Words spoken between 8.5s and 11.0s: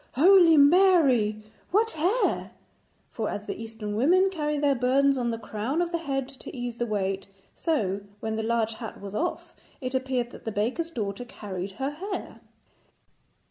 hat was off, it appeared that the baker's